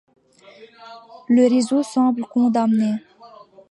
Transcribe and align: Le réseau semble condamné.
Le 1.29 1.47
réseau 1.47 1.83
semble 1.83 2.25
condamné. 2.25 2.95